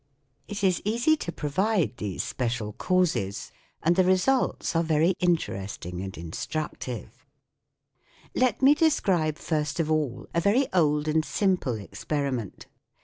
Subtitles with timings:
[0.47, 3.51] It is easy to provide these special causes,
[3.83, 7.23] and interesting and instructive.
[8.33, 12.65] Let me describe first of all a very old and simple experiment.